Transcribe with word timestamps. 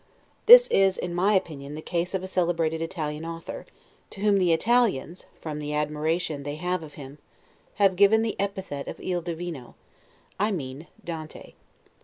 This 0.47 0.65
is, 0.69 0.97
in 0.97 1.13
my 1.13 1.33
opinion, 1.35 1.75
the 1.75 1.81
case 1.83 2.15
of 2.15 2.23
a 2.23 2.27
celebrated 2.27 2.81
Italian 2.81 3.23
author; 3.23 3.67
to 4.09 4.21
whom 4.21 4.39
the 4.39 4.51
Italians, 4.51 5.27
from 5.39 5.59
the 5.59 5.75
admiration 5.75 6.41
they 6.41 6.55
have 6.55 6.81
of 6.81 6.95
him, 6.95 7.19
have 7.75 7.95
given 7.95 8.23
the 8.23 8.35
epithet 8.39 8.87
of 8.87 8.99
il 8.99 9.21
divino; 9.21 9.75
I 10.39 10.49
mean 10.49 10.87
Dante. 11.05 11.53